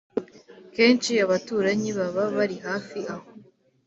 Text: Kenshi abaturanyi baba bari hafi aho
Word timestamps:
Kenshi 0.75 1.11
abaturanyi 1.25 1.89
baba 1.97 2.23
bari 2.35 2.57
hafi 2.65 2.99
aho 3.13 3.27